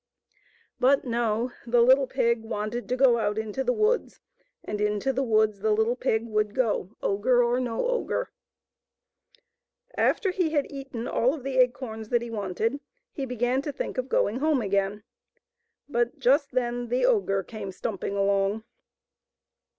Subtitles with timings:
[0.79, 4.19] But no; the little pig wanted to go out into the woods,
[4.63, 8.31] and into the woods the little pig would go, ogre or no ogre.
[9.95, 12.79] After he had eaten all of the acorns that he wanted
[13.11, 15.03] he began to think of going home again,
[15.87, 18.63] but just then the ogre came stumping along.